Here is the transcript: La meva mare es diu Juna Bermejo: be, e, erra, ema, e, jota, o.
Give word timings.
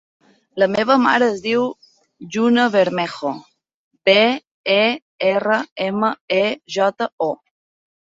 La 0.61 0.67
meva 0.75 0.93
mare 1.01 1.25
es 1.33 1.41
diu 1.41 1.65
Juna 2.35 2.63
Bermejo: 2.75 3.33
be, 4.09 4.15
e, 4.77 4.79
erra, 5.27 5.59
ema, 5.89 6.11
e, 6.39 6.41
jota, 6.77 7.09
o. 7.27 7.29